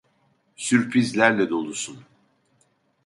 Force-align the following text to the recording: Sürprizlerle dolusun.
Sürprizlerle 0.55 1.49
dolusun. 1.49 2.03